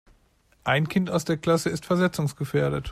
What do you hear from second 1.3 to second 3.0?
Klasse ist versetzungsgefährdet.